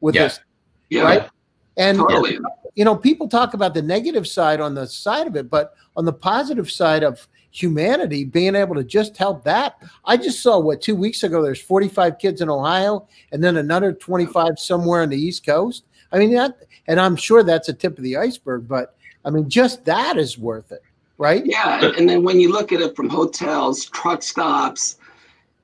[0.00, 0.24] with yeah.
[0.24, 0.40] this,
[0.90, 1.02] yeah.
[1.02, 1.28] right?
[1.76, 2.38] And totally.
[2.74, 6.04] you know, people talk about the negative side on the side of it, but on
[6.04, 9.76] the positive side of humanity, being able to just help that.
[10.04, 11.42] I just saw what two weeks ago.
[11.42, 15.84] There's 45 kids in Ohio, and then another 25 somewhere on the East Coast.
[16.12, 19.48] I mean that, and I'm sure that's a tip of the iceberg, but I mean
[19.48, 20.82] just that is worth it,
[21.18, 21.44] right?
[21.44, 24.96] Yeah, and then when you look at it from hotels, truck stops,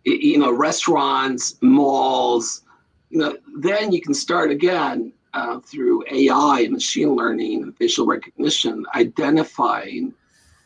[0.04, 2.62] you know, restaurants, malls,
[3.10, 8.06] you know, then you can start again uh, through AI and machine learning and facial
[8.06, 10.14] recognition, identifying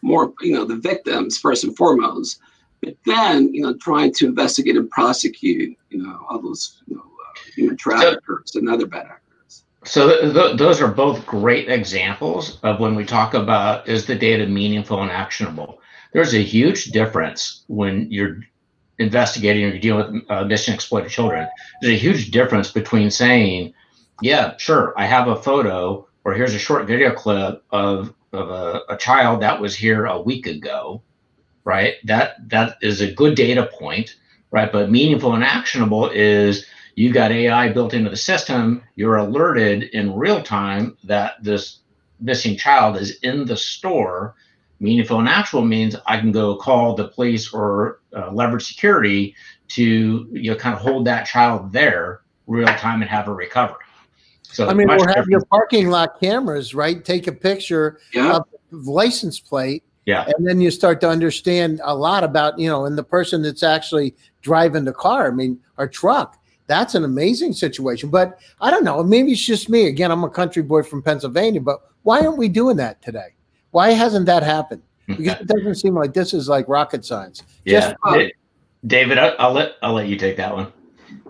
[0.02, 2.40] more, you know, the victims first and foremost,
[2.82, 7.02] but then, you know, trying to investigate and prosecute, you know, all those, you know,
[7.02, 9.21] uh, human traffickers and other bad actors.
[9.84, 14.14] So th- th- those are both great examples of when we talk about is the
[14.14, 15.80] data meaningful and actionable.
[16.12, 18.40] There's a huge difference when you're
[18.98, 21.48] investigating or you're dealing with uh, missing exploited children.
[21.80, 23.74] There's a huge difference between saying,
[24.20, 28.82] "Yeah, sure, I have a photo," or "Here's a short video clip of of a,
[28.90, 31.02] a child that was here a week ago."
[31.64, 31.94] Right.
[32.04, 34.16] That that is a good data point.
[34.50, 34.70] Right.
[34.70, 40.14] But meaningful and actionable is you've got AI built into the system, you're alerted in
[40.14, 41.78] real time that this
[42.20, 44.34] missing child is in the store.
[44.80, 49.34] Meaningful and actual means I can go call the police or uh, leverage security
[49.68, 53.84] to you know kind of hold that child there real time and have a recovery.
[54.42, 57.02] So I mean, or have your parking lot cameras, right?
[57.02, 58.36] Take a picture yeah.
[58.36, 59.82] of the license plate.
[60.04, 60.24] Yeah.
[60.26, 63.62] And then you start to understand a lot about, you know, and the person that's
[63.62, 66.38] actually driving the car, I mean, our truck.
[66.72, 68.08] That's an amazing situation.
[68.08, 69.02] But I don't know.
[69.02, 69.88] Maybe it's just me.
[69.88, 73.34] Again, I'm a country boy from Pennsylvania, but why aren't we doing that today?
[73.72, 74.82] Why hasn't that happened?
[75.06, 77.42] Because it doesn't seem like this is like rocket science.
[77.66, 77.92] Yeah.
[78.04, 78.32] Just,
[78.86, 80.72] David, I'll let I'll let you take that one.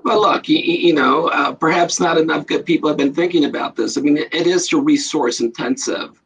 [0.05, 3.75] Well, look, you, you know, uh, perhaps not enough good people have been thinking about
[3.75, 3.99] this.
[3.99, 6.23] I mean, it, it is resource intensive.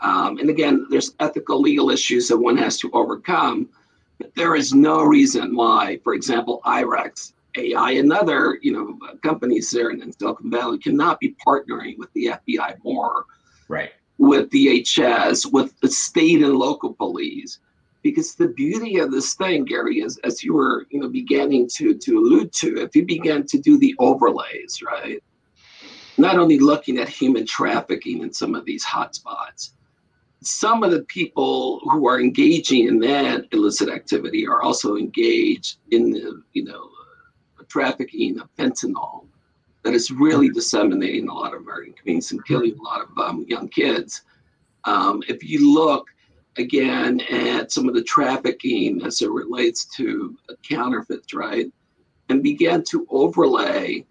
[0.00, 3.68] Um, and again, there's ethical legal issues that one has to overcome.
[4.18, 9.70] But there is no reason why, for example, IREX, AI, and other you know companies
[9.70, 13.24] there in Silicon Valley cannot be partnering with the FBI more,
[13.68, 13.92] right?
[14.18, 17.58] With DHS, with the state and local police
[18.06, 21.92] because the beauty of this thing, Gary, is as you were, you know, beginning to
[21.94, 25.20] to allude to, if you began to do the overlays, right?
[26.16, 29.72] Not only looking at human trafficking in some of these hotspots,
[30.40, 36.10] some of the people who are engaging in that illicit activity are also engaged in
[36.10, 36.88] the, you know,
[37.68, 39.26] trafficking of fentanyl
[39.82, 43.44] that is really disseminating a lot of American communities and killing a lot of um,
[43.48, 44.22] young kids.
[44.84, 46.08] Um, if you look
[46.58, 50.36] again at some of the trafficking as it relates to
[50.68, 51.70] counterfeits, right?
[52.28, 54.04] And begin to overlay,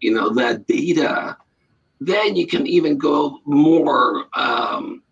[0.00, 1.36] you know, that data.
[2.00, 4.26] Then you can even go more.
[4.34, 5.02] Um,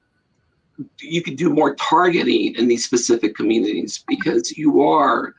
[1.01, 5.35] you can do more targeting in these specific communities because you are,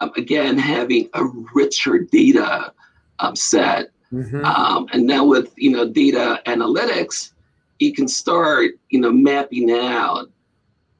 [0.00, 2.72] um, again, having a richer data
[3.18, 3.90] um, set.
[4.12, 4.44] Mm-hmm.
[4.44, 7.32] Um, and now with you know data analytics,
[7.78, 10.30] you can start you know mapping out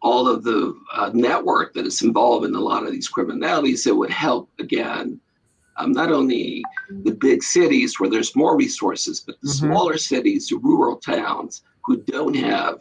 [0.03, 3.95] all of the uh, network that is involved in a lot of these criminalities that
[3.95, 5.21] would help again
[5.77, 6.63] um, not only
[7.05, 9.67] the big cities where there's more resources but the mm-hmm.
[9.67, 12.81] smaller cities the rural towns who don't have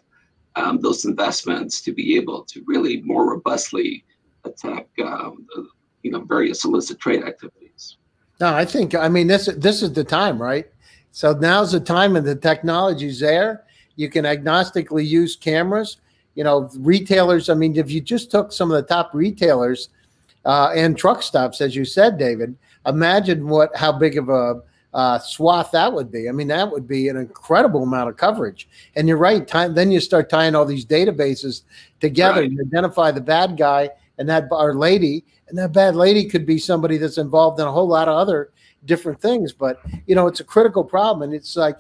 [0.56, 4.04] um, those investments to be able to really more robustly
[4.46, 5.46] attack um,
[6.04, 7.98] you know various illicit trade activities
[8.40, 10.68] no i think i mean this this is the time right
[11.12, 13.64] so now's the time and the technology's there
[13.96, 15.98] you can agnostically use cameras
[16.40, 17.50] you know, retailers.
[17.50, 19.90] I mean, if you just took some of the top retailers
[20.46, 24.62] uh, and truck stops, as you said, David, imagine what how big of a
[24.94, 26.30] uh, swath that would be.
[26.30, 28.70] I mean, that would be an incredible amount of coverage.
[28.96, 29.46] And you're right.
[29.46, 31.64] Time, then you start tying all these databases
[32.00, 32.40] together.
[32.40, 32.52] Right.
[32.52, 36.60] You identify the bad guy and that our lady, and that bad lady could be
[36.60, 38.52] somebody that's involved in a whole lot of other
[38.86, 39.52] different things.
[39.52, 41.80] But you know, it's a critical problem, and it's like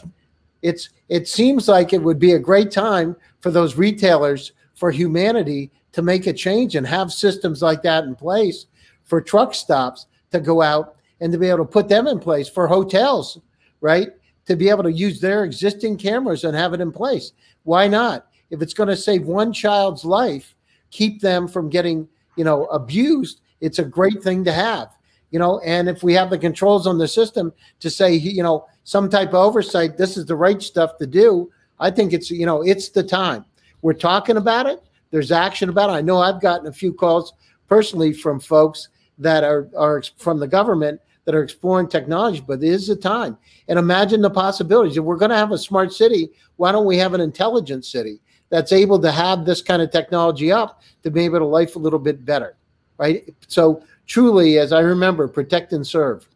[0.63, 5.69] it's it seems like it would be a great time for those retailers for humanity
[5.91, 8.65] to make a change and have systems like that in place
[9.03, 12.47] for truck stops to go out and to be able to put them in place
[12.47, 13.39] for hotels,
[13.81, 14.09] right?
[14.45, 17.33] To be able to use their existing cameras and have it in place.
[17.63, 18.27] Why not?
[18.49, 20.55] If it's going to save one child's life,
[20.91, 22.07] keep them from getting,
[22.39, 24.95] you know, abused, it's a great thing to have.
[25.31, 28.65] You know, and if we have the controls on the system to say, you know,
[28.85, 31.51] some type of oversight, this is the right stuff to do.
[31.81, 33.43] I think it's, you know, it's the time.
[33.81, 34.81] We're talking about it.
[35.11, 35.93] There's action about it.
[35.93, 37.33] I know I've gotten a few calls
[37.67, 42.69] personally from folks that are, are from the government that are exploring technology, but it
[42.69, 43.37] is the time.
[43.67, 44.95] And imagine the possibilities.
[44.95, 48.21] If we're going to have a smart city, why don't we have an intelligent city
[48.49, 51.79] that's able to have this kind of technology up to be able to life a
[51.79, 52.55] little bit better,
[52.97, 53.33] right?
[53.47, 56.27] So truly, as I remember, protect and serve.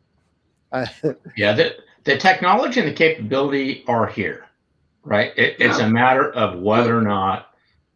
[1.37, 4.45] yeah, that the technology and the capability are here,
[5.03, 5.31] right?
[5.37, 7.49] It, it's a matter of whether or not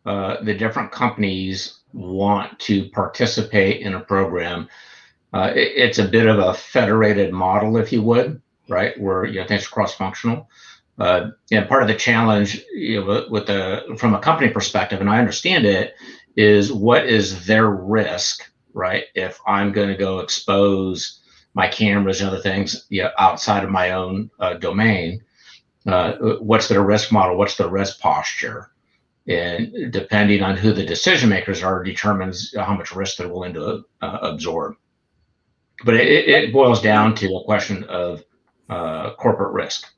[0.05, 4.69] uh, the different companies want to participate in a program.
[5.33, 8.99] Uh, it, it's a bit of a federated model, if you would, right?
[8.99, 10.47] Where you know things are cross-functional.
[10.99, 15.09] Uh, and part of the challenge, you know, with the from a company perspective, and
[15.09, 15.93] I understand it,
[16.35, 19.05] is what is their risk, right?
[19.13, 21.21] If I'm going to go expose
[21.57, 25.23] my cameras and other things you know, outside of my own uh, domain.
[25.87, 27.35] Uh, what's their risk model?
[27.35, 28.69] What's their risk posture?
[29.27, 33.83] And depending on who the decision makers are, determines how much risk they're willing to
[34.03, 34.75] uh, absorb.
[35.83, 38.23] But it, it, boils down to a question of
[38.69, 39.91] uh, corporate risk.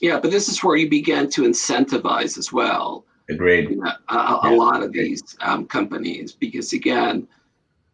[0.00, 3.04] Yeah, but this is where you begin to incentivize as well.
[3.28, 3.70] Agreed.
[3.70, 4.50] You know, a, a yeah.
[4.50, 7.26] lot of these um, companies, because again,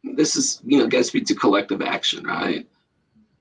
[0.02, 2.66] this is you know gets me to collective action, right?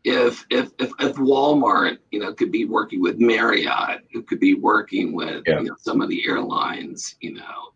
[0.03, 4.55] if if if, if Walmart, you know, could be working with Marriott, it could be
[4.55, 5.59] working with yeah.
[5.59, 7.73] you know, some of the airlines, you know,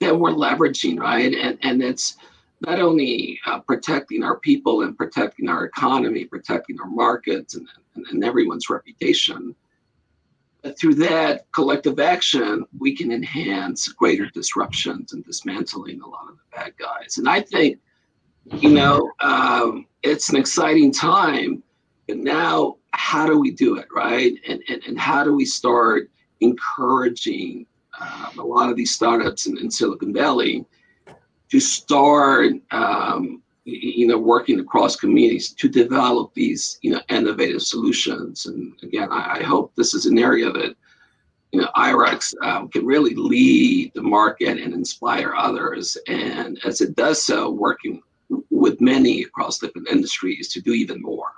[0.00, 1.34] that we're leveraging, right?
[1.34, 2.16] And and it's
[2.60, 7.66] not only uh, protecting our people and protecting our economy, protecting our markets and,
[7.96, 9.54] and, and everyone's reputation.
[10.78, 16.56] Through that collective action, we can enhance greater disruptions and dismantling a lot of the
[16.56, 17.18] bad guys.
[17.18, 17.78] And I think,
[18.58, 21.62] you know, um, it's an exciting time.
[22.06, 24.34] But now, how do we do it, right?
[24.46, 26.10] And, and, and how do we start
[26.40, 27.66] encouraging
[28.00, 30.64] um, a lot of these startups in, in Silicon Valley
[31.50, 38.46] to start um, you know working across communities to develop these you know innovative solutions.
[38.46, 40.74] And again i, I hope this is an area that
[41.52, 45.96] you know IREX um, can really lead the market and inspire others.
[46.08, 48.02] And as it does so working
[48.50, 51.30] with many across different industries to do even more.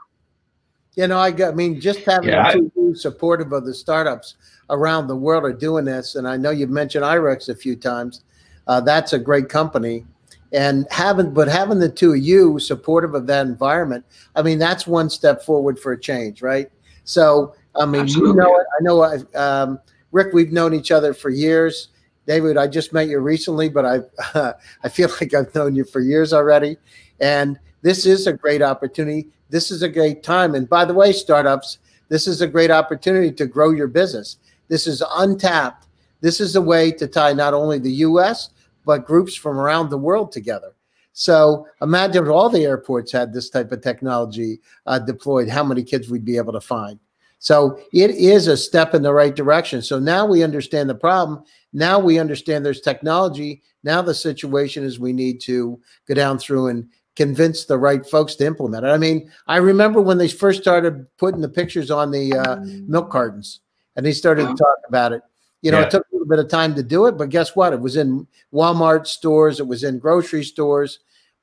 [0.94, 4.36] You know i, got, I mean just having yeah, two supportive of the startups
[4.70, 6.14] around the world are doing this.
[6.14, 8.22] And i know you've mentioned IREX a few times.
[8.66, 10.06] Uh, that's a great company.
[10.54, 14.04] And having, but having the two of you supportive of that environment,
[14.36, 16.70] I mean, that's one step forward for a change, right?
[17.02, 18.30] So, I mean, Absolutely.
[18.30, 18.66] you know it.
[18.78, 19.80] I know, I, um,
[20.12, 21.88] Rick, we've known each other for years.
[22.28, 23.98] David, I just met you recently, but I,
[24.38, 24.52] uh,
[24.84, 26.76] I feel like I've known you for years already.
[27.18, 29.26] And this is a great opportunity.
[29.50, 30.54] This is a great time.
[30.54, 31.78] And by the way, startups,
[32.08, 34.36] this is a great opportunity to grow your business.
[34.68, 35.88] This is untapped.
[36.20, 38.50] This is a way to tie not only the U.S
[38.84, 40.72] but groups from around the world together.
[41.12, 45.84] So imagine if all the airports had this type of technology uh, deployed, how many
[45.84, 46.98] kids we'd be able to find.
[47.38, 49.82] So it is a step in the right direction.
[49.82, 51.44] So now we understand the problem.
[51.72, 53.62] Now we understand there's technology.
[53.82, 55.78] Now the situation is we need to
[56.08, 58.88] go down through and convince the right folks to implement it.
[58.88, 62.56] I mean, I remember when they first started putting the pictures on the uh,
[62.88, 63.60] milk cartons
[63.94, 65.22] and they started to talk about it.
[65.62, 65.86] You know, yeah.
[65.86, 67.72] it took little bit of time to do it, but guess what?
[67.72, 71.00] It was in Walmart stores, it was in grocery stores.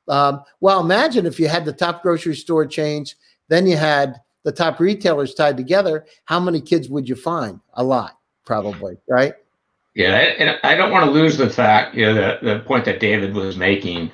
[0.08, 3.16] Um, well, imagine if you had the top grocery store chains,
[3.48, 6.06] then you had the top retailers tied together.
[6.26, 7.60] How many kids would you find?
[7.76, 9.34] A lot, probably, right?
[9.94, 13.00] Yeah, and I don't want to lose the fact, you know, the, the point that
[13.00, 14.12] David was making,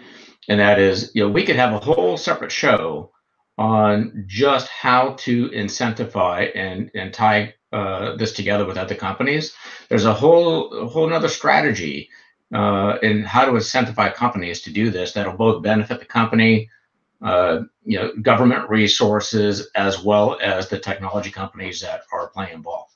[0.50, 3.12] and that is, you know, we could have a whole separate show
[3.58, 9.54] on just how to incentivize and and tie uh, this together with other companies.
[9.90, 12.10] There's a whole a whole another strategy
[12.54, 16.70] uh, in how to incentivize companies to do this that'll both benefit the company,
[17.22, 22.90] uh, you know, government resources as well as the technology companies that are playing ball.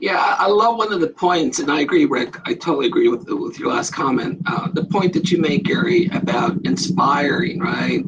[0.00, 2.36] Yeah, I love one of the points, and I agree, Rick.
[2.46, 4.40] I totally agree with with your last comment.
[4.46, 8.02] Uh, the point that you make, Gary, about inspiring, right?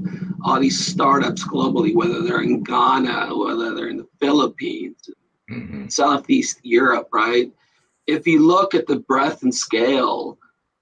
[0.44, 5.08] All these startups globally, whether they're in Ghana, whether they're in the Philippines,
[5.54, 5.88] mm-hmm.
[5.88, 7.52] Southeast Europe, right?
[8.06, 10.38] If you look at the breadth and scale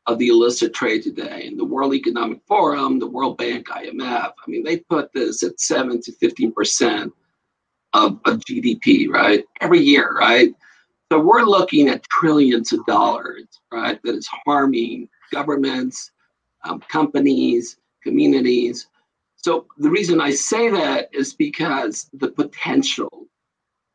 [0.06, 4.50] of the illicit trade today, and the World Economic Forum, the World Bank, IMF, I
[4.50, 7.12] mean, they put this at 7 to 15%
[7.92, 9.44] of, of GDP, right?
[9.60, 10.52] Every year, right?
[11.12, 14.00] So we're looking at trillions of dollars, right?
[14.02, 16.10] That is harming governments,
[16.64, 18.88] um, companies, communities.
[19.36, 23.26] So the reason I say that is because the potential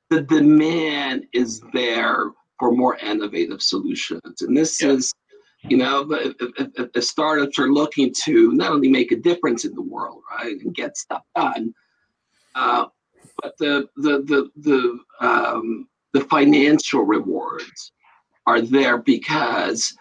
[0.10, 4.42] the demand is there for more innovative solutions.
[4.42, 4.90] And this yeah.
[4.90, 5.14] is,
[5.64, 9.74] you know, if, if, if, startups are looking to not only make a difference in
[9.74, 11.74] the world, right, and get stuff done,
[12.56, 12.86] uh,
[13.42, 17.92] but the the the the um, the financial rewards
[18.46, 19.94] are there because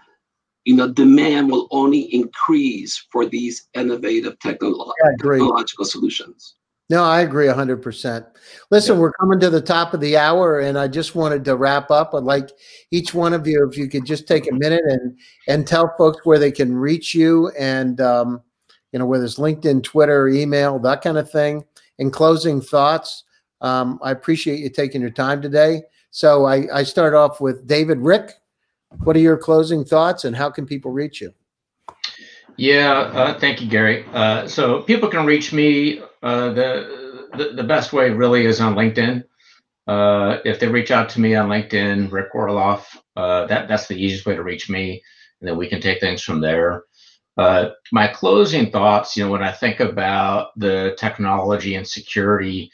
[0.64, 6.54] you know demand will only increase for these innovative technolo- yeah, technological solutions.
[6.88, 8.26] No, I agree 100%.
[8.70, 9.00] Listen, yeah.
[9.00, 12.14] we're coming to the top of the hour and I just wanted to wrap up.
[12.14, 12.50] I'd like
[12.92, 15.18] each one of you if you could just take a minute and
[15.48, 18.40] and tell folks where they can reach you and um,
[18.92, 21.64] you know whether it's LinkedIn, Twitter, email, that kind of thing.
[21.98, 23.24] In closing thoughts,
[23.62, 25.82] um, I appreciate you taking your time today.
[26.10, 28.32] So I, I start off with David Rick.
[29.02, 31.34] What are your closing thoughts and how can people reach you?
[32.56, 34.04] Yeah, uh, thank you, Gary.
[34.12, 36.00] Uh, so people can reach me.
[36.26, 39.22] Uh, the, the, best way really is on LinkedIn.
[39.86, 43.94] Uh, if they reach out to me on LinkedIn, Rick Orloff, uh, that that's the
[43.94, 45.00] easiest way to reach me,
[45.40, 46.82] and then we can take things from there.
[47.36, 52.72] Uh, my closing thoughts, you know, when I think about the technology and security,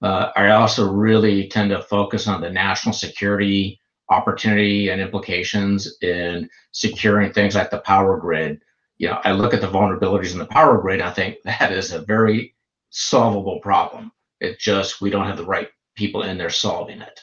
[0.00, 3.78] I also really tend to focus on the national security
[4.08, 8.62] opportunity and implications in securing things like the power grid
[8.96, 11.00] you know, I look at the vulnerabilities in the power grid.
[11.00, 12.54] I think that is a very
[12.94, 14.12] solvable problem.
[14.40, 17.20] It just we don't have the right people in there solving it.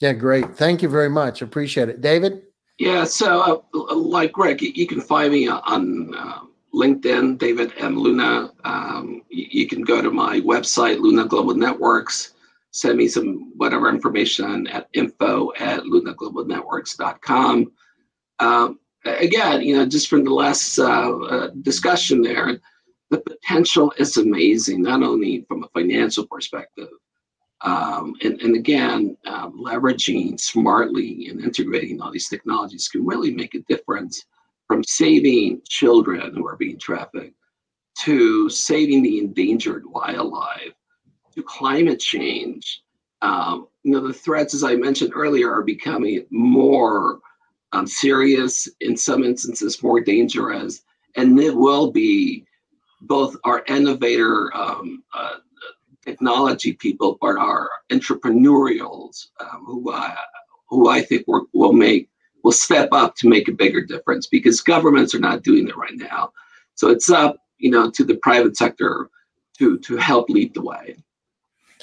[0.00, 0.56] Yeah, great.
[0.56, 1.42] Thank you very much.
[1.42, 2.42] Appreciate it, David.
[2.78, 6.40] Yeah, so uh, like Greg, you can find me on uh,
[6.72, 7.98] LinkedIn, David M.
[7.98, 8.52] Luna.
[8.64, 12.34] Um, you, you, can go to my website, Luna Global Networks.
[12.70, 17.72] Send me some whatever information at info at lunaglobalnetworks.com.
[18.38, 22.60] Um, again, you know, just from the last uh, uh, discussion there,
[23.10, 26.88] the potential is amazing, not only from a financial perspective,
[27.62, 33.54] um, and, and again, um, leveraging smartly and integrating all these technologies can really make
[33.54, 34.26] a difference
[34.68, 37.34] from saving children who are being trafficked
[37.98, 40.74] to saving the endangered wildlife
[41.34, 42.82] to climate change.
[43.22, 47.18] Um, you know, the threats, as I mentioned earlier, are becoming more
[47.72, 50.82] um, serious, in some instances, more dangerous,
[51.16, 52.44] and it will be
[53.02, 55.34] both our innovator um, uh,
[56.04, 60.14] technology people, but our entrepreneurials um, who, uh,
[60.68, 62.08] who I think will make
[62.44, 65.96] will step up to make a bigger difference because governments are not doing it right
[65.96, 66.32] now.
[66.74, 69.10] So it's up, you know, to the private sector
[69.58, 70.96] to to help lead the way.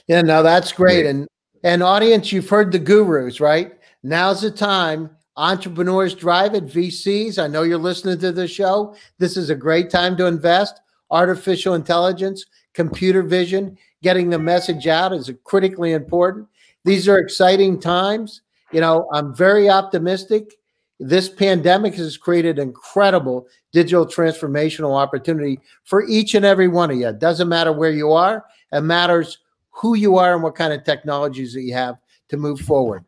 [0.07, 1.05] Yeah, no, that's great.
[1.05, 1.27] And
[1.63, 3.73] and audience, you've heard the gurus, right?
[4.03, 5.09] Now's the time.
[5.37, 7.43] Entrepreneurs drive it, VCs.
[7.43, 8.95] I know you're listening to the show.
[9.19, 10.79] This is a great time to invest.
[11.11, 16.47] Artificial intelligence, computer vision, getting the message out is critically important.
[16.83, 18.41] These are exciting times.
[18.71, 20.53] You know, I'm very optimistic.
[20.99, 27.07] This pandemic has created incredible digital transformational opportunity for each and every one of you.
[27.07, 29.39] It doesn't matter where you are, it matters
[29.71, 31.97] who you are and what kind of technologies that you have
[32.29, 33.03] to move forward.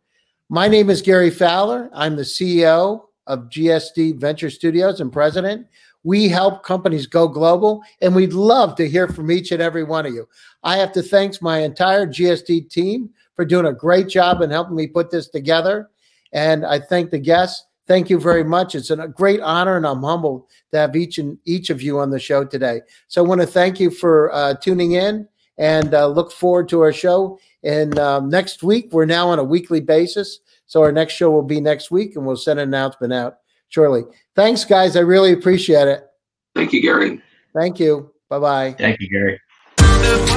[0.50, 1.90] My name is Gary Fowler.
[1.94, 5.68] I'm the CEO of GSD Venture Studios and president.
[6.04, 10.06] We help companies go global, and we'd love to hear from each and every one
[10.06, 10.28] of you.
[10.64, 14.76] I have to thank my entire GSD team for doing a great job in helping
[14.76, 15.90] me put this together.
[16.34, 17.66] And I thank the guests.
[17.88, 18.76] Thank you very much.
[18.76, 22.10] It's a great honor, and I'm humbled to have each and each of you on
[22.10, 22.82] the show today.
[23.08, 25.28] So I want to thank you for uh, tuning in,
[25.58, 27.40] and uh, look forward to our show.
[27.64, 31.44] And um, next week, we're now on a weekly basis, so our next show will
[31.44, 33.38] be next week, and we'll send an announcement out
[33.70, 34.04] shortly.
[34.36, 34.96] Thanks, guys.
[34.96, 36.06] I really appreciate it.
[36.56, 37.22] Thank you, Gary.
[37.54, 38.12] Thank you.
[38.30, 38.76] Bye bye.
[38.78, 40.34] Thank you, Gary.